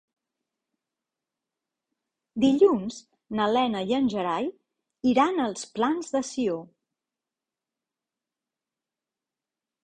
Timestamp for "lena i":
3.57-3.97